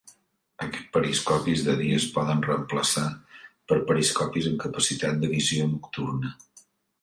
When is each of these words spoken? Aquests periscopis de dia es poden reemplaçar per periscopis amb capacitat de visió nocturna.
Aquests 0.67 0.87
periscopis 0.93 1.65
de 1.67 1.75
dia 1.81 1.99
es 2.03 2.07
poden 2.15 2.41
reemplaçar 2.47 3.03
per 3.73 3.77
periscopis 3.91 4.49
amb 4.53 4.59
capacitat 4.65 5.21
de 5.27 5.31
visió 5.35 5.69
nocturna. 5.77 6.35